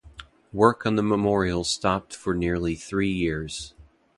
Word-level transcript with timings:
Work 0.51 0.87
on 0.87 0.95
the 0.95 1.03
memorial 1.03 1.63
stopped 1.63 2.15
for 2.15 2.33
nearly 2.33 2.73
three 2.73 3.11
years. 3.11 3.75